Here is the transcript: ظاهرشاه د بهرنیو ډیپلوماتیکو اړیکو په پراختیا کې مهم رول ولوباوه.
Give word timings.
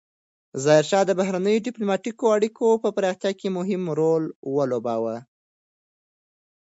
ظاهرشاه 0.63 1.03
د 1.07 1.11
بهرنیو 1.19 1.63
ډیپلوماتیکو 1.67 2.23
اړیکو 2.35 2.67
په 2.83 2.89
پراختیا 2.95 3.31
کې 3.39 3.47
مهم 3.57 3.83
رول 3.99 4.23
ولوباوه. 4.55 5.17